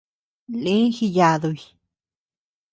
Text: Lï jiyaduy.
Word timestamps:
Lï 0.63 0.77
jiyaduy. 0.95 1.59